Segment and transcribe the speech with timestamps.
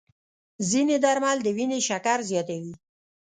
[0.69, 2.73] ځینې درمل د وینې شکر زیاتوي.